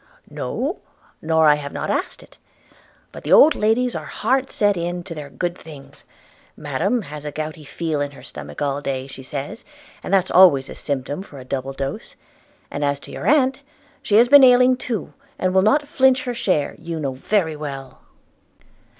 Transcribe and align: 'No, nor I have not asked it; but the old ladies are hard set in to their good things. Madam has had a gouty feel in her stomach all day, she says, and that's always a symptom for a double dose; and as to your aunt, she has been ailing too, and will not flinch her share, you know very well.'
'No, 0.31 0.81
nor 1.21 1.47
I 1.47 1.53
have 1.53 1.73
not 1.73 1.91
asked 1.91 2.23
it; 2.23 2.39
but 3.11 3.23
the 3.23 3.31
old 3.31 3.53
ladies 3.53 3.95
are 3.95 4.07
hard 4.07 4.49
set 4.49 4.75
in 4.75 5.03
to 5.03 5.13
their 5.13 5.29
good 5.29 5.55
things. 5.55 6.05
Madam 6.57 7.03
has 7.03 7.23
had 7.23 7.29
a 7.29 7.31
gouty 7.31 7.63
feel 7.63 8.01
in 8.01 8.09
her 8.09 8.23
stomach 8.23 8.63
all 8.63 8.81
day, 8.81 9.05
she 9.05 9.21
says, 9.21 9.63
and 10.01 10.11
that's 10.11 10.31
always 10.31 10.71
a 10.71 10.73
symptom 10.73 11.21
for 11.21 11.37
a 11.37 11.45
double 11.45 11.73
dose; 11.73 12.15
and 12.71 12.83
as 12.83 12.99
to 13.01 13.11
your 13.11 13.27
aunt, 13.27 13.61
she 14.01 14.15
has 14.15 14.27
been 14.27 14.43
ailing 14.43 14.75
too, 14.75 15.13
and 15.37 15.53
will 15.53 15.61
not 15.61 15.87
flinch 15.87 16.23
her 16.23 16.33
share, 16.33 16.75
you 16.79 16.99
know 16.99 17.13
very 17.13 17.55
well.' 17.55 18.01